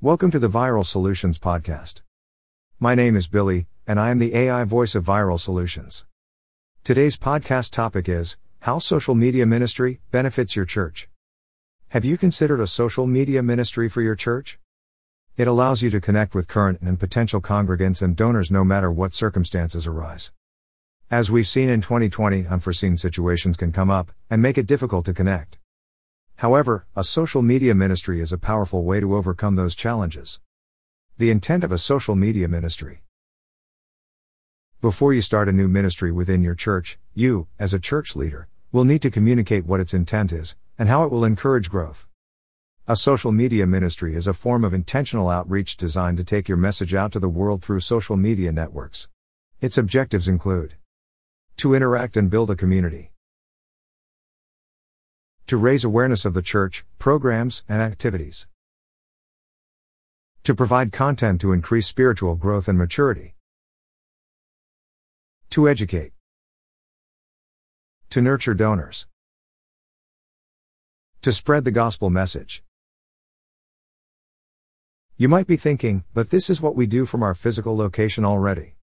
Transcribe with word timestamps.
Welcome 0.00 0.30
to 0.30 0.38
the 0.38 0.48
Viral 0.48 0.86
Solutions 0.86 1.40
Podcast. 1.40 2.02
My 2.78 2.94
name 2.94 3.16
is 3.16 3.26
Billy, 3.26 3.66
and 3.84 3.98
I 3.98 4.10
am 4.10 4.20
the 4.20 4.32
AI 4.32 4.62
voice 4.62 4.94
of 4.94 5.04
Viral 5.04 5.40
Solutions. 5.40 6.06
Today's 6.84 7.16
podcast 7.16 7.72
topic 7.72 8.08
is 8.08 8.36
How 8.60 8.78
Social 8.78 9.16
Media 9.16 9.44
Ministry 9.44 9.98
Benefits 10.12 10.54
Your 10.54 10.66
Church. 10.66 11.08
Have 11.88 12.04
you 12.04 12.16
considered 12.16 12.60
a 12.60 12.68
social 12.68 13.08
media 13.08 13.42
ministry 13.42 13.88
for 13.88 14.00
your 14.00 14.14
church? 14.14 14.60
It 15.36 15.48
allows 15.48 15.82
you 15.82 15.90
to 15.90 16.00
connect 16.00 16.32
with 16.32 16.46
current 16.46 16.80
and 16.80 17.00
potential 17.00 17.40
congregants 17.40 18.00
and 18.00 18.14
donors 18.14 18.52
no 18.52 18.62
matter 18.62 18.92
what 18.92 19.12
circumstances 19.12 19.84
arise. 19.84 20.30
As 21.10 21.28
we've 21.28 21.44
seen 21.44 21.68
in 21.68 21.80
2020, 21.80 22.46
unforeseen 22.46 22.96
situations 22.96 23.56
can 23.56 23.72
come 23.72 23.90
up 23.90 24.12
and 24.30 24.40
make 24.40 24.58
it 24.58 24.68
difficult 24.68 25.06
to 25.06 25.12
connect. 25.12 25.58
However, 26.38 26.86
a 26.94 27.02
social 27.02 27.42
media 27.42 27.74
ministry 27.74 28.20
is 28.20 28.30
a 28.30 28.38
powerful 28.38 28.84
way 28.84 29.00
to 29.00 29.16
overcome 29.16 29.56
those 29.56 29.74
challenges. 29.74 30.38
The 31.16 31.32
intent 31.32 31.64
of 31.64 31.72
a 31.72 31.78
social 31.78 32.14
media 32.14 32.46
ministry. 32.46 33.02
Before 34.80 35.12
you 35.12 35.20
start 35.20 35.48
a 35.48 35.52
new 35.52 35.66
ministry 35.66 36.12
within 36.12 36.44
your 36.44 36.54
church, 36.54 36.96
you, 37.12 37.48
as 37.58 37.74
a 37.74 37.80
church 37.80 38.14
leader, 38.14 38.46
will 38.70 38.84
need 38.84 39.02
to 39.02 39.10
communicate 39.10 39.66
what 39.66 39.80
its 39.80 39.92
intent 39.92 40.30
is 40.30 40.54
and 40.78 40.88
how 40.88 41.02
it 41.02 41.10
will 41.10 41.24
encourage 41.24 41.70
growth. 41.70 42.06
A 42.86 42.94
social 42.94 43.32
media 43.32 43.66
ministry 43.66 44.14
is 44.14 44.28
a 44.28 44.32
form 44.32 44.62
of 44.62 44.72
intentional 44.72 45.28
outreach 45.28 45.76
designed 45.76 46.18
to 46.18 46.24
take 46.24 46.46
your 46.46 46.56
message 46.56 46.94
out 46.94 47.10
to 47.10 47.18
the 47.18 47.28
world 47.28 47.62
through 47.62 47.80
social 47.80 48.16
media 48.16 48.52
networks. 48.52 49.08
Its 49.60 49.76
objectives 49.76 50.28
include 50.28 50.74
to 51.56 51.74
interact 51.74 52.16
and 52.16 52.30
build 52.30 52.48
a 52.48 52.54
community 52.54 53.10
to 55.48 55.56
raise 55.56 55.82
awareness 55.82 56.26
of 56.26 56.34
the 56.34 56.42
church, 56.42 56.84
programs, 56.98 57.64
and 57.70 57.80
activities. 57.80 58.46
To 60.44 60.54
provide 60.54 60.92
content 60.92 61.40
to 61.40 61.52
increase 61.52 61.86
spiritual 61.86 62.34
growth 62.34 62.68
and 62.68 62.76
maturity. 62.76 63.34
To 65.50 65.66
educate. 65.66 66.12
To 68.10 68.20
nurture 68.20 68.52
donors. 68.52 69.06
To 71.22 71.32
spread 71.32 71.64
the 71.64 71.70
gospel 71.70 72.10
message. 72.10 72.62
You 75.16 75.30
might 75.30 75.46
be 75.46 75.56
thinking, 75.56 76.04
but 76.12 76.28
this 76.28 76.50
is 76.50 76.60
what 76.60 76.76
we 76.76 76.86
do 76.86 77.06
from 77.06 77.22
our 77.22 77.34
physical 77.34 77.74
location 77.74 78.24
already. 78.24 78.77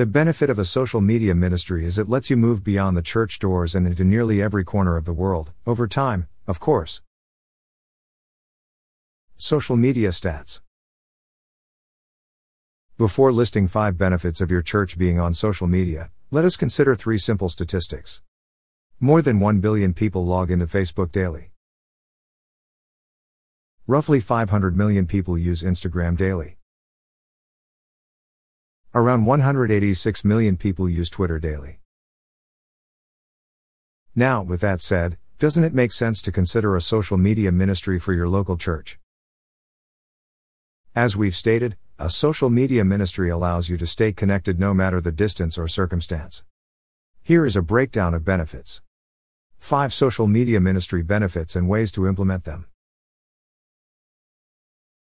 The 0.00 0.06
benefit 0.06 0.48
of 0.48 0.58
a 0.58 0.64
social 0.64 1.02
media 1.02 1.34
ministry 1.34 1.84
is 1.84 1.98
it 1.98 2.08
lets 2.08 2.30
you 2.30 2.36
move 2.38 2.64
beyond 2.64 2.96
the 2.96 3.02
church 3.02 3.38
doors 3.38 3.74
and 3.74 3.86
into 3.86 4.02
nearly 4.02 4.40
every 4.40 4.64
corner 4.64 4.96
of 4.96 5.04
the 5.04 5.12
world, 5.12 5.52
over 5.66 5.86
time, 5.86 6.26
of 6.46 6.58
course. 6.58 7.02
Social 9.36 9.76
media 9.76 10.08
stats. 10.08 10.62
Before 12.96 13.30
listing 13.30 13.68
five 13.68 13.98
benefits 13.98 14.40
of 14.40 14.50
your 14.50 14.62
church 14.62 14.96
being 14.96 15.20
on 15.20 15.34
social 15.34 15.66
media, 15.66 16.10
let 16.30 16.46
us 16.46 16.56
consider 16.56 16.94
three 16.94 17.18
simple 17.18 17.50
statistics. 17.50 18.22
More 19.00 19.20
than 19.20 19.38
1 19.38 19.60
billion 19.60 19.92
people 19.92 20.24
log 20.24 20.50
into 20.50 20.64
Facebook 20.64 21.12
daily. 21.12 21.50
Roughly 23.86 24.20
500 24.20 24.74
million 24.74 25.06
people 25.06 25.36
use 25.36 25.62
Instagram 25.62 26.16
daily. 26.16 26.56
Around 28.92 29.24
186 29.24 30.24
million 30.24 30.56
people 30.56 30.88
use 30.88 31.08
Twitter 31.08 31.38
daily. 31.38 31.78
Now, 34.16 34.42
with 34.42 34.60
that 34.62 34.82
said, 34.82 35.16
doesn't 35.38 35.62
it 35.62 35.72
make 35.72 35.92
sense 35.92 36.20
to 36.22 36.32
consider 36.32 36.74
a 36.74 36.80
social 36.80 37.16
media 37.16 37.52
ministry 37.52 38.00
for 38.00 38.12
your 38.12 38.28
local 38.28 38.56
church? 38.56 38.98
As 40.92 41.16
we've 41.16 41.36
stated, 41.36 41.76
a 42.00 42.10
social 42.10 42.50
media 42.50 42.84
ministry 42.84 43.30
allows 43.30 43.68
you 43.68 43.76
to 43.76 43.86
stay 43.86 44.12
connected 44.12 44.58
no 44.58 44.74
matter 44.74 45.00
the 45.00 45.12
distance 45.12 45.56
or 45.56 45.68
circumstance. 45.68 46.42
Here 47.22 47.46
is 47.46 47.54
a 47.54 47.62
breakdown 47.62 48.12
of 48.12 48.24
benefits. 48.24 48.82
5 49.60 49.94
social 49.94 50.26
media 50.26 50.58
ministry 50.58 51.04
benefits 51.04 51.54
and 51.54 51.68
ways 51.68 51.92
to 51.92 52.08
implement 52.08 52.42
them. 52.42 52.66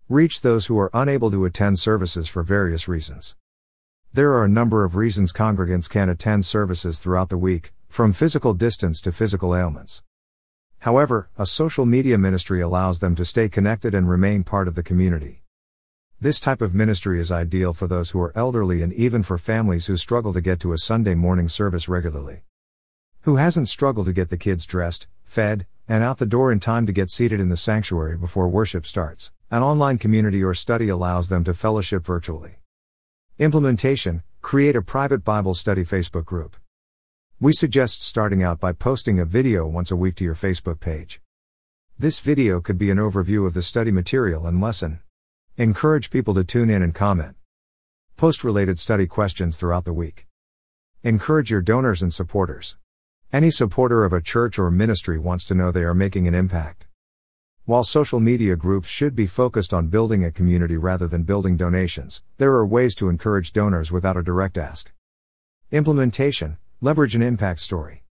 Reach 0.09 0.43
those 0.43 0.67
who 0.67 0.79
are 0.79 0.91
unable 0.95 1.33
to 1.33 1.45
attend 1.45 1.81
services 1.81 2.29
for 2.29 2.45
various 2.45 2.87
reasons. 2.87 3.35
There 4.15 4.33
are 4.35 4.45
a 4.45 4.49
number 4.49 4.85
of 4.85 4.95
reasons 4.95 5.33
congregants 5.33 5.91
can 5.91 6.09
attend 6.09 6.47
services 6.47 7.01
throughout 7.01 7.31
the 7.31 7.37
week, 7.37 7.73
from 7.89 8.13
physical 8.13 8.55
distance 8.55 9.01
to 9.01 9.11
physical 9.11 9.57
ailments. 9.57 10.05
However, 10.79 11.31
a 11.37 11.45
social 11.45 11.85
media 11.85 12.17
ministry 12.17 12.61
allows 12.61 13.01
them 13.01 13.17
to 13.17 13.25
stay 13.25 13.49
connected 13.49 13.93
and 13.93 14.09
remain 14.09 14.45
part 14.45 14.69
of 14.69 14.77
the 14.77 14.85
community. 14.85 15.43
This 16.21 16.39
type 16.39 16.63
of 16.63 16.77
ministry 16.77 17.19
is 17.19 17.33
ideal 17.33 17.73
for 17.73 17.89
those 17.89 18.11
who 18.11 18.21
are 18.21 18.33
elderly 18.37 18.83
and 18.83 18.93
even 18.93 19.25
for 19.25 19.37
families 19.37 19.87
who 19.87 19.97
struggle 19.97 20.33
to 20.33 20.41
get 20.41 20.61
to 20.61 20.73
a 20.73 20.79
Sunday 20.79 21.17
morning 21.17 21.49
service 21.49 21.89
regularly. 21.89 22.45
Who 23.23 23.35
hasn't 23.35 23.69
struggled 23.69 24.07
to 24.07 24.13
get 24.13 24.31
the 24.31 24.37
kids 24.37 24.65
dressed, 24.65 25.09
fed, 25.25 25.67
and 25.89 26.05
out 26.05 26.19
the 26.19 26.25
door 26.25 26.53
in 26.53 26.61
time 26.61 26.87
to 26.87 26.93
get 26.93 27.11
seated 27.11 27.41
in 27.41 27.49
the 27.49 27.57
sanctuary 27.57 28.17
before 28.17 28.47
worship 28.47 28.87
starts? 28.87 29.33
An 29.51 29.65
online 29.65 29.99
community 29.99 30.41
or 30.41 30.55
study 30.55 30.89
allows 30.89 31.31
them 31.31 31.43
to 31.43 31.53
fellowship 31.53 32.07
virtually. 32.07 32.59
Implementation 33.37 34.23
Create 34.43 34.77
a 34.77 34.81
private 34.81 35.25
Bible 35.25 35.55
study 35.55 35.83
Facebook 35.83 36.25
group. 36.25 36.57
We 37.41 37.53
suggest 37.53 38.01
starting 38.01 38.45
out 38.45 38.61
by 38.61 38.71
posting 38.71 39.19
a 39.19 39.25
video 39.25 39.67
once 39.67 39.91
a 39.91 39.97
week 39.97 40.15
to 40.17 40.25
your 40.25 40.37
Facebook 40.37 40.79
page. 40.79 41.21
This 41.99 42.21
video 42.21 42.61
could 42.61 42.79
be 42.79 42.93
an 42.93 42.99
overview 42.99 43.45
of 43.45 43.55
the 43.55 43.63
study 43.63 43.91
material 43.91 44.47
and 44.47 44.61
lesson. 44.61 45.01
Encourage 45.57 46.11
people 46.11 46.33
to 46.35 46.45
tune 46.45 46.71
in 46.71 46.81
and 46.81 46.95
comment. 46.95 47.35
Post 48.17 48.45
related 48.45 48.79
study 48.79 49.09
questions 49.09 49.57
throughout 49.57 49.85
the 49.85 49.93
week. 49.93 50.29
Encourage 51.03 51.51
your 51.51 51.61
donors 51.61 52.03
and 52.03 52.15
supporters. 52.15 52.77
Any 53.33 53.51
supporter 53.51 54.05
of 54.05 54.13
a 54.13 54.23
church 54.23 54.61
or 54.61 54.71
ministry 54.71 55.19
wants 55.19 55.43
to 55.47 55.57
know 55.57 55.73
they 55.73 55.83
are 55.83 55.93
making 55.93 56.29
an 56.29 56.37
impact. 56.37 56.84
While 57.67 57.85
social 57.85 58.21
media 58.21 58.57
groups 58.57 58.89
should 58.91 59.17
be 59.17 59.27
focused 59.27 59.73
on 59.73 59.89
building 59.89 60.23
a 60.23 60.31
community 60.31 60.77
rather 60.77 61.09
than 61.09 61.23
building 61.23 61.57
donations, 61.57 62.23
there 62.37 62.53
are 62.53 62.67
ways 62.67 62.95
to 62.97 63.09
encourage 63.09 63.55
donors 63.55 63.91
without 63.91 64.19
a 64.19 64.23
direct 64.23 64.59
ask. 64.59 64.93
Implementation 65.73 66.59
Leverage 66.83 67.15
an 67.15 67.23
impact 67.23 67.61
story. 67.61 68.05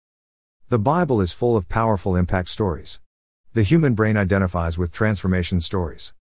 The 0.70 0.78
Bible 0.78 1.20
is 1.20 1.34
full 1.34 1.54
of 1.54 1.68
powerful 1.68 2.16
impact 2.16 2.48
stories. 2.48 2.98
The 3.52 3.62
human 3.62 3.92
brain 3.92 4.16
identifies 4.16 4.78
with 4.78 4.90
transformation 4.90 5.60
stories. 5.60 6.14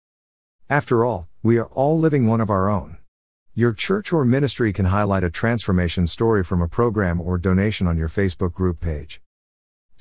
After 0.68 1.06
all, 1.06 1.28
we 1.44 1.60
are 1.60 1.68
all 1.68 2.00
living 2.00 2.26
one 2.26 2.42
of 2.42 2.50
our 2.50 2.68
own. 2.68 2.98
Your 3.54 3.74
church 3.74 4.12
or 4.12 4.26
ministry 4.26 4.74
can 4.74 4.86
highlight 4.86 5.24
a 5.24 5.30
transformation 5.30 6.08
story 6.08 6.44
from 6.44 6.64
a 6.64 6.68
program 6.68 7.22
or 7.22 7.38
donation 7.38 7.86
on 7.86 7.96
your 7.96 8.10
Facebook 8.10 8.54
group 8.54 8.80
page. 8.80 9.22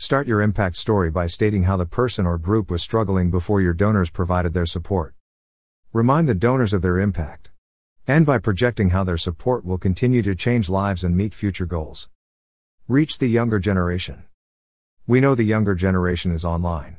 Start 0.00 0.28
your 0.28 0.42
impact 0.42 0.76
story 0.76 1.10
by 1.10 1.26
stating 1.26 1.64
how 1.64 1.76
the 1.76 1.84
person 1.84 2.24
or 2.24 2.38
group 2.38 2.70
was 2.70 2.82
struggling 2.82 3.32
before 3.32 3.60
your 3.60 3.74
donors 3.74 4.10
provided 4.10 4.54
their 4.54 4.64
support. 4.64 5.12
Remind 5.92 6.28
the 6.28 6.36
donors 6.36 6.72
of 6.72 6.82
their 6.82 7.00
impact. 7.00 7.50
And 8.06 8.24
by 8.24 8.38
projecting 8.38 8.90
how 8.90 9.02
their 9.02 9.16
support 9.16 9.64
will 9.64 9.76
continue 9.76 10.22
to 10.22 10.36
change 10.36 10.68
lives 10.68 11.02
and 11.02 11.16
meet 11.16 11.34
future 11.34 11.66
goals. 11.66 12.08
Reach 12.86 13.18
the 13.18 13.26
younger 13.26 13.58
generation. 13.58 14.22
We 15.08 15.18
know 15.18 15.34
the 15.34 15.42
younger 15.42 15.74
generation 15.74 16.30
is 16.30 16.44
online. 16.44 16.98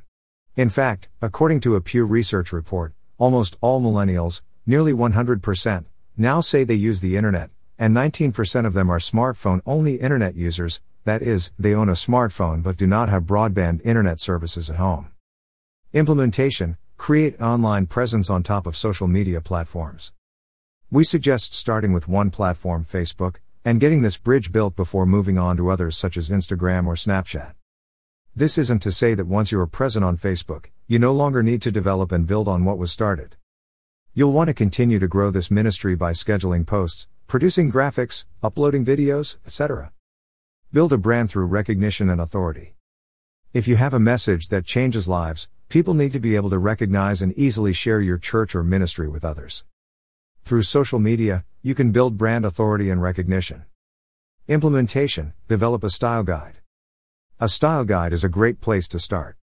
In 0.57 0.67
fact, 0.67 1.07
according 1.21 1.61
to 1.61 1.75
a 1.75 1.81
Pew 1.81 2.05
Research 2.05 2.51
report, 2.51 2.91
almost 3.17 3.55
all 3.61 3.79
millennials, 3.79 4.41
nearly 4.65 4.91
100%, 4.91 5.85
now 6.17 6.41
say 6.41 6.65
they 6.65 6.73
use 6.73 6.99
the 6.99 7.15
internet, 7.15 7.49
and 7.77 7.95
19% 7.95 8.65
of 8.65 8.73
them 8.73 8.89
are 8.89 8.99
smartphone 8.99 9.61
only 9.65 10.01
internet 10.01 10.35
users, 10.35 10.81
that 11.09 11.21
is, 11.23 11.51
they 11.57 11.73
own 11.73 11.89
a 11.89 11.93
smartphone 11.93 12.61
but 12.61 12.77
do 12.77 12.85
not 12.85 13.09
have 13.09 13.23
broadband 13.23 13.81
internet 13.83 14.19
services 14.19 14.69
at 14.69 14.75
home. 14.75 15.11
Implementation 15.91 16.77
Create 16.99 17.41
online 17.41 17.87
presence 17.87 18.29
on 18.29 18.43
top 18.43 18.67
of 18.67 18.75
social 18.75 19.07
media 19.07 19.39
platforms. 19.39 20.11
We 20.91 21.05
suggest 21.05 21.53
starting 21.53 21.93
with 21.93 22.09
one 22.09 22.29
platform, 22.29 22.83
Facebook, 22.83 23.37
and 23.63 23.79
getting 23.79 24.01
this 24.01 24.17
bridge 24.17 24.51
built 24.51 24.75
before 24.75 25.05
moving 25.05 25.37
on 25.37 25.55
to 25.57 25.69
others 25.69 25.97
such 25.97 26.17
as 26.17 26.29
Instagram 26.29 26.85
or 26.85 26.95
Snapchat. 26.95 27.53
This 28.35 28.57
isn't 28.57 28.83
to 28.83 28.91
say 28.91 29.13
that 29.13 29.27
once 29.27 29.49
you 29.49 29.59
are 29.61 29.65
present 29.65 30.03
on 30.03 30.17
Facebook, 30.17 30.65
you 30.87 30.99
no 30.99 31.13
longer 31.13 31.41
need 31.41 31.61
to 31.61 31.71
develop 31.71 32.11
and 32.11 32.27
build 32.27 32.49
on 32.49 32.65
what 32.65 32.77
was 32.77 32.91
started. 32.91 33.37
You'll 34.13 34.33
want 34.33 34.49
to 34.49 34.53
continue 34.53 34.99
to 34.99 35.07
grow 35.07 35.31
this 35.31 35.49
ministry 35.49 35.95
by 35.95 36.11
scheduling 36.11 36.67
posts, 36.67 37.07
producing 37.27 37.71
graphics, 37.71 38.25
uploading 38.43 38.83
videos, 38.83 39.37
etc. 39.45 39.93
Build 40.71 40.93
a 40.93 40.99
brand 40.99 41.31
through 41.31 41.47
recognition 41.47 42.11
and 42.11 42.21
authority. 42.21 42.75
If 43.53 43.67
you 43.67 43.75
have 43.77 43.95
a 43.95 43.99
message 43.99 44.49
that 44.49 44.67
changes 44.67 45.07
lives, 45.07 45.49
people 45.67 45.95
need 45.95 46.13
to 46.13 46.19
be 46.19 46.35
able 46.35 46.51
to 46.51 46.59
recognize 46.59 47.23
and 47.23 47.33
easily 47.35 47.73
share 47.73 48.01
your 48.01 48.19
church 48.19 48.53
or 48.53 48.63
ministry 48.63 49.07
with 49.07 49.25
others. 49.25 49.63
Through 50.45 50.61
social 50.61 50.99
media, 50.99 51.43
you 51.63 51.73
can 51.73 51.91
build 51.91 52.19
brand 52.19 52.45
authority 52.45 52.91
and 52.91 53.01
recognition. 53.01 53.65
Implementation 54.47 55.33
Develop 55.47 55.83
a 55.83 55.89
style 55.89 56.21
guide. 56.21 56.59
A 57.39 57.49
style 57.49 57.83
guide 57.83 58.13
is 58.13 58.23
a 58.23 58.29
great 58.29 58.61
place 58.61 58.87
to 58.89 58.99
start. 58.99 59.37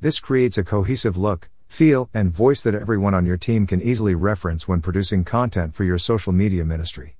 This 0.00 0.20
creates 0.20 0.56
a 0.56 0.64
cohesive 0.64 1.18
look, 1.18 1.50
feel, 1.68 2.08
and 2.14 2.32
voice 2.32 2.62
that 2.62 2.74
everyone 2.74 3.12
on 3.12 3.26
your 3.26 3.36
team 3.36 3.66
can 3.66 3.82
easily 3.82 4.14
reference 4.14 4.66
when 4.66 4.80
producing 4.80 5.22
content 5.22 5.74
for 5.74 5.84
your 5.84 5.98
social 5.98 6.32
media 6.32 6.64
ministry. 6.64 7.18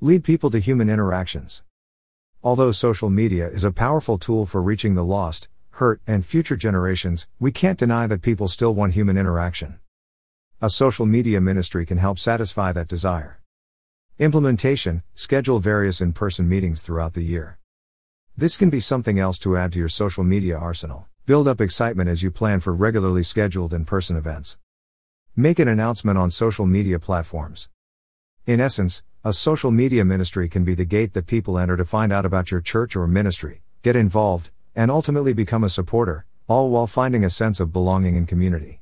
Lead 0.00 0.22
people 0.22 0.48
to 0.50 0.60
human 0.60 0.88
interactions. 0.88 1.64
Although 2.44 2.72
social 2.72 3.08
media 3.08 3.46
is 3.46 3.62
a 3.62 3.70
powerful 3.70 4.18
tool 4.18 4.46
for 4.46 4.60
reaching 4.60 4.96
the 4.96 5.04
lost, 5.04 5.48
hurt, 5.70 6.00
and 6.08 6.26
future 6.26 6.56
generations, 6.56 7.28
we 7.38 7.52
can't 7.52 7.78
deny 7.78 8.08
that 8.08 8.20
people 8.20 8.48
still 8.48 8.74
want 8.74 8.94
human 8.94 9.16
interaction. 9.16 9.78
A 10.60 10.68
social 10.68 11.06
media 11.06 11.40
ministry 11.40 11.86
can 11.86 11.98
help 11.98 12.18
satisfy 12.18 12.72
that 12.72 12.88
desire. 12.88 13.40
Implementation 14.18 15.04
Schedule 15.14 15.60
various 15.60 16.00
in 16.00 16.12
person 16.12 16.48
meetings 16.48 16.82
throughout 16.82 17.14
the 17.14 17.22
year. 17.22 17.58
This 18.36 18.56
can 18.56 18.70
be 18.70 18.80
something 18.80 19.20
else 19.20 19.38
to 19.38 19.56
add 19.56 19.72
to 19.74 19.78
your 19.78 19.88
social 19.88 20.24
media 20.24 20.58
arsenal. 20.58 21.06
Build 21.26 21.46
up 21.46 21.60
excitement 21.60 22.10
as 22.10 22.24
you 22.24 22.32
plan 22.32 22.58
for 22.58 22.74
regularly 22.74 23.22
scheduled 23.22 23.72
in 23.72 23.84
person 23.84 24.16
events. 24.16 24.58
Make 25.36 25.60
an 25.60 25.68
announcement 25.68 26.18
on 26.18 26.32
social 26.32 26.66
media 26.66 26.98
platforms. 26.98 27.68
In 28.46 28.60
essence, 28.60 29.04
a 29.24 29.32
social 29.32 29.70
media 29.70 30.04
ministry 30.04 30.48
can 30.48 30.64
be 30.64 30.74
the 30.74 30.84
gate 30.84 31.12
that 31.12 31.28
people 31.28 31.56
enter 31.56 31.76
to 31.76 31.84
find 31.84 32.12
out 32.12 32.26
about 32.26 32.50
your 32.50 32.60
church 32.60 32.96
or 32.96 33.06
ministry, 33.06 33.62
get 33.82 33.94
involved, 33.94 34.50
and 34.74 34.90
ultimately 34.90 35.32
become 35.32 35.62
a 35.62 35.68
supporter, 35.68 36.26
all 36.48 36.70
while 36.70 36.88
finding 36.88 37.22
a 37.22 37.30
sense 37.30 37.60
of 37.60 37.72
belonging 37.72 38.16
and 38.16 38.26
community. 38.26 38.80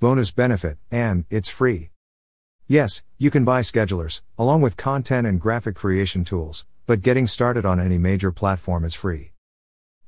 Bonus 0.00 0.32
benefit, 0.32 0.78
and 0.90 1.26
it's 1.30 1.48
free. 1.48 1.90
Yes, 2.66 3.04
you 3.18 3.30
can 3.30 3.44
buy 3.44 3.60
schedulers, 3.60 4.20
along 4.36 4.62
with 4.62 4.76
content 4.76 5.28
and 5.28 5.40
graphic 5.40 5.76
creation 5.76 6.24
tools, 6.24 6.66
but 6.88 7.00
getting 7.00 7.28
started 7.28 7.64
on 7.64 7.78
any 7.78 7.98
major 7.98 8.32
platform 8.32 8.82
is 8.82 8.96
free. 8.96 9.30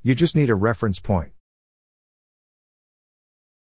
You 0.03 0.15
just 0.15 0.35
need 0.35 0.49
a 0.49 0.55
reference 0.55 0.99
point. 0.99 1.31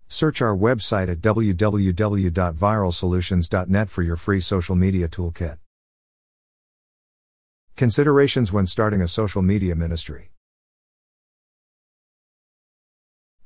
Search 0.07 0.41
our 0.41 0.57
website 0.57 1.07
at 1.07 1.21
www.viralsolutions.net 1.21 3.89
for 3.91 4.01
your 4.01 4.15
free 4.15 4.39
social 4.39 4.75
media 4.75 5.07
toolkit. 5.07 5.57
Considerations 7.75 8.53
when 8.53 8.67
starting 8.67 9.01
a 9.01 9.07
social 9.07 9.41
media 9.41 9.75
ministry. 9.75 10.29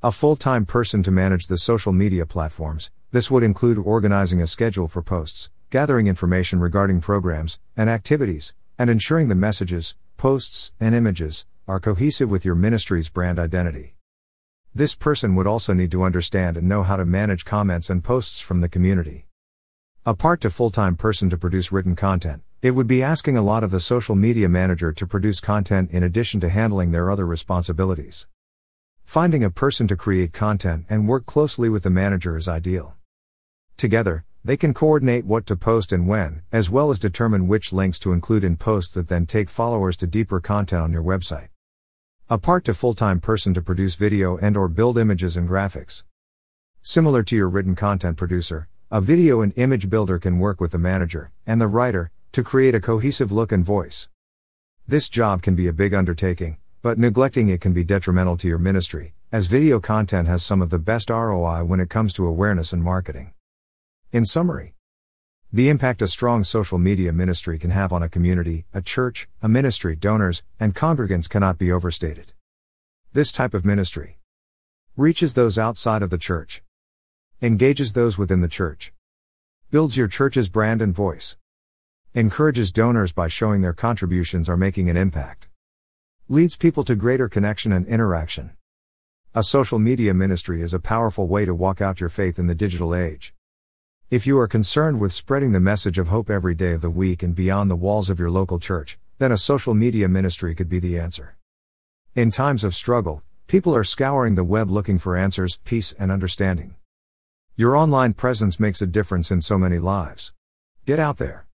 A 0.04 0.12
full 0.12 0.36
time 0.36 0.66
person 0.66 1.02
to 1.04 1.12
manage 1.12 1.48
the 1.48 1.58
social 1.58 1.94
media 1.94 2.26
platforms, 2.26 2.92
this 3.12 3.32
would 3.32 3.42
include 3.42 3.78
organizing 3.78 4.42
a 4.42 4.48
schedule 4.48 4.90
for 4.90 5.02
posts, 5.02 5.50
gathering 5.70 6.08
information 6.08 6.60
regarding 6.60 7.00
programs 7.00 7.62
and 7.78 7.90
activities, 7.90 8.54
and 8.78 8.90
ensuring 8.90 9.30
the 9.30 9.36
messages, 9.36 9.96
posts, 10.18 10.74
and 10.78 10.94
images 10.94 11.46
are 11.66 11.80
cohesive 11.80 12.30
with 12.30 12.44
your 12.44 12.56
ministry's 12.56 13.08
brand 13.08 13.40
identity. 13.40 13.96
This 14.76 14.94
person 14.94 15.36
would 15.36 15.48
also 15.48 15.74
need 15.74 15.92
to 15.92 16.04
understand 16.04 16.58
and 16.58 16.68
know 16.68 16.84
how 16.84 16.98
to 16.98 17.06
manage 17.06 17.46
comments 17.46 17.90
and 17.90 18.04
posts 18.04 18.42
from 18.42 18.60
the 18.60 18.68
community. 18.68 19.28
Apart 20.06 20.42
to 20.42 20.50
full 20.50 20.70
time 20.70 20.98
person 20.98 21.30
to 21.30 21.38
produce 21.38 21.72
written 21.72 21.96
content, 21.96 22.44
it 22.60 22.72
would 22.72 22.88
be 22.88 23.04
asking 23.04 23.38
a 23.38 23.42
lot 23.44 23.64
of 23.64 23.70
the 23.70 23.80
social 23.80 24.16
media 24.16 24.50
manager 24.50 24.92
to 24.92 25.06
produce 25.06 25.40
content 25.40 25.92
in 25.92 26.02
addition 26.02 26.40
to 26.40 26.50
handling 26.50 26.92
their 26.92 27.12
other 27.12 27.26
responsibilities. 27.26 28.26
Finding 29.06 29.44
a 29.44 29.52
person 29.52 29.88
to 29.88 29.96
create 29.96 30.34
content 30.34 30.86
and 30.90 31.08
work 31.08 31.28
closely 31.28 31.70
with 31.70 31.84
the 31.84 31.92
manager 31.92 32.36
is 32.36 32.48
ideal. 32.48 32.96
Together, 33.78 34.26
they 34.44 34.58
can 34.58 34.74
coordinate 34.74 35.24
what 35.26 35.46
to 35.46 35.56
post 35.56 35.92
and 35.92 36.08
when, 36.08 36.42
as 36.52 36.68
well 36.68 36.90
as 36.90 36.98
determine 36.98 37.48
which 37.48 37.72
links 37.72 38.00
to 38.00 38.12
include 38.12 38.44
in 38.44 38.58
posts 38.58 38.94
that 38.96 39.08
then 39.08 39.28
take 39.28 39.50
followers 39.50 39.96
to 39.98 40.08
deeper 40.08 40.40
content 40.40 40.82
on 40.82 40.92
your 40.92 41.04
website. 41.04 41.50
A 42.28 42.40
part 42.40 42.66
to 42.66 42.74
full-time 42.74 43.20
person 43.20 43.54
to 43.54 43.62
produce 43.62 43.96
video 43.96 44.36
and 44.38 44.58
or 44.58 44.68
build 44.68 44.98
images 44.98 45.38
and 45.38 45.48
graphics. 45.48 46.04
Similar 46.82 47.22
to 47.24 47.36
your 47.36 47.50
written 47.50 47.76
content 47.76 48.18
producer, 48.18 48.68
a 48.90 49.00
video 49.00 49.42
and 49.42 49.54
image 49.58 49.92
builder 49.92 50.18
can 50.18 50.40
work 50.40 50.60
with 50.60 50.72
the 50.72 50.80
manager 50.80 51.32
and 51.46 51.62
the 51.62 51.68
writer 51.68 52.12
to 52.38 52.44
create 52.44 52.76
a 52.76 52.80
cohesive 52.80 53.32
look 53.32 53.52
and 53.52 53.66
voice. 53.66 54.10
This 54.88 55.10
job 55.10 55.42
can 55.42 55.56
be 55.56 55.68
a 55.68 55.74
big 55.74 55.96
undertaking, 55.96 56.58
but 56.84 57.00
neglecting 57.00 57.50
it 57.50 57.62
can 57.62 57.74
be 57.74 57.84
detrimental 57.84 58.38
to 58.38 58.48
your 58.48 58.60
ministry, 58.60 59.16
as 59.32 59.48
video 59.48 59.80
content 59.80 60.28
has 60.28 60.44
some 60.44 60.62
of 60.62 60.70
the 60.70 60.78
best 60.78 61.10
ROI 61.10 61.64
when 61.66 61.80
it 61.80 61.90
comes 61.90 62.14
to 62.14 62.28
awareness 62.28 62.74
and 62.74 62.84
marketing. 62.84 63.34
In 64.12 64.24
summary, 64.24 64.76
the 65.52 65.68
impact 65.68 66.04
a 66.04 66.08
strong 66.08 66.44
social 66.44 66.78
media 66.78 67.12
ministry 67.12 67.58
can 67.58 67.72
have 67.72 67.92
on 67.92 68.04
a 68.04 68.08
community, 68.08 68.68
a 68.72 68.84
church, 68.84 69.28
a 69.42 69.50
ministry, 69.50 69.96
donors, 69.96 70.44
and 70.60 70.76
congregants 70.76 71.28
cannot 71.28 71.58
be 71.58 71.72
overstated. 71.72 72.34
This 73.14 73.32
type 73.32 73.56
of 73.56 73.66
ministry 73.66 74.20
reaches 74.96 75.34
those 75.34 75.58
outside 75.58 76.04
of 76.04 76.12
the 76.12 76.20
church, 76.20 76.62
engages 77.42 77.94
those 77.94 78.20
within 78.20 78.42
the 78.42 78.48
church, 78.48 78.94
builds 79.72 79.98
your 79.98 80.08
church's 80.08 80.50
brand 80.50 80.84
and 80.84 80.94
voice, 80.94 81.36
encourages 82.18 82.72
donors 82.72 83.12
by 83.12 83.28
showing 83.28 83.62
their 83.62 83.74
contributions 83.74 84.50
are 84.50 84.58
making 84.58 84.90
an 84.90 84.98
impact 84.98 85.48
leads 86.28 86.58
people 86.58 86.84
to 86.84 86.96
greater 86.96 87.30
connection 87.30 87.72
and 87.72 87.86
interaction. 87.88 88.52
A 89.36 89.44
social 89.44 89.78
media 89.78 90.14
ministry 90.14 90.64
is 90.64 90.74
a 90.74 90.80
powerful 90.80 91.28
way 91.28 91.46
to 91.46 91.54
walk 91.54 91.80
out 91.80 92.02
your 92.02 92.10
faith 92.10 92.40
in 92.40 92.48
the 92.48 92.56
digital 92.56 92.96
age. 92.96 93.34
If 94.10 94.26
you 94.26 94.38
are 94.40 94.48
concerned 94.48 95.00
with 95.00 95.14
spreading 95.14 95.52
the 95.52 95.60
message 95.60 96.00
of 96.00 96.10
hope 96.10 96.30
every 96.30 96.56
day 96.56 96.74
of 96.74 96.82
the 96.82 96.90
week 96.90 97.22
and 97.22 97.36
beyond 97.36 97.70
the 97.70 97.78
walls 97.78 98.10
of 98.10 98.20
your 98.20 98.32
local 98.32 98.60
church, 98.60 98.98
then 99.20 99.32
a 99.32 99.38
social 99.38 99.74
media 99.74 100.10
ministry 100.10 100.56
could 100.56 100.68
be 100.68 100.80
the 100.80 101.00
answer. 101.00 101.38
In 102.16 102.30
times 102.32 102.66
of 102.66 102.76
struggle, 102.76 103.22
people 103.46 103.74
are 103.74 103.86
scouring 103.86 104.34
the 104.34 104.44
web 104.44 104.70
looking 104.72 104.98
for 104.98 105.16
answers, 105.16 105.60
peace, 105.64 105.94
and 106.00 106.12
understanding. 106.12 106.76
Your 107.56 107.78
online 107.78 108.14
presence 108.14 108.60
makes 108.60 108.82
a 108.82 108.88
difference 108.88 109.30
in 109.30 109.40
so 109.40 109.58
many 109.58 109.78
lives. 109.78 110.34
Get 110.86 111.00
out 111.00 111.18
there. 111.18 111.47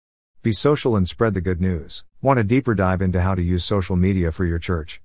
Be 0.43 0.51
social 0.51 0.95
and 0.95 1.07
spread 1.07 1.35
the 1.35 1.39
good 1.39 1.61
news. 1.61 2.03
Want 2.19 2.39
a 2.39 2.43
deeper 2.43 2.73
dive 2.73 2.99
into 2.99 3.21
how 3.21 3.35
to 3.35 3.43
use 3.43 3.63
social 3.63 3.95
media 3.95 4.31
for 4.31 4.43
your 4.43 4.57
church? 4.57 4.99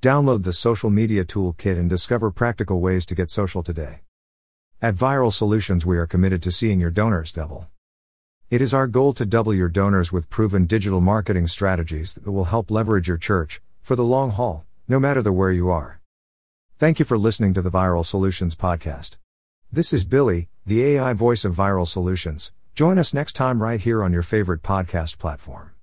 Download 0.00 0.42
the 0.42 0.54
Social 0.54 0.88
Media 0.88 1.22
Toolkit 1.22 1.78
and 1.78 1.90
discover 1.90 2.30
practical 2.30 2.80
ways 2.80 3.04
to 3.04 3.14
get 3.14 3.28
social 3.28 3.62
today. 3.62 4.00
At 4.80 4.94
Viral 4.94 5.30
Solutions, 5.30 5.84
we 5.84 5.98
are 5.98 6.06
committed 6.06 6.42
to 6.44 6.50
seeing 6.50 6.80
your 6.80 6.90
donors 6.90 7.30
double. 7.30 7.66
It 8.48 8.62
is 8.62 8.72
our 8.72 8.86
goal 8.86 9.12
to 9.14 9.26
double 9.26 9.52
your 9.52 9.68
donors 9.68 10.12
with 10.12 10.30
proven 10.30 10.64
digital 10.64 11.02
marketing 11.02 11.46
strategies 11.46 12.14
that 12.14 12.30
will 12.30 12.44
help 12.44 12.70
leverage 12.70 13.06
your 13.06 13.18
church 13.18 13.60
for 13.82 13.96
the 13.96 14.02
long 14.02 14.30
haul, 14.30 14.64
no 14.88 14.98
matter 14.98 15.20
the 15.20 15.30
where 15.30 15.52
you 15.52 15.68
are. 15.68 16.00
Thank 16.78 16.98
you 16.98 17.04
for 17.04 17.18
listening 17.18 17.52
to 17.52 17.60
the 17.60 17.70
Viral 17.70 18.02
Solutions 18.02 18.54
podcast. 18.54 19.18
This 19.70 19.92
is 19.92 20.06
Billy, 20.06 20.48
the 20.64 20.82
AI 20.84 21.12
voice 21.12 21.44
of 21.44 21.54
Viral 21.54 21.86
Solutions. 21.86 22.54
Join 22.74 22.98
us 22.98 23.14
next 23.14 23.34
time 23.34 23.62
right 23.62 23.80
here 23.80 24.02
on 24.02 24.12
your 24.12 24.24
favorite 24.24 24.62
podcast 24.62 25.18
platform. 25.18 25.73